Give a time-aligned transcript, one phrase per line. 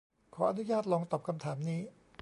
[0.35, 1.81] ขออนุญาตลองตอบคำถามนี้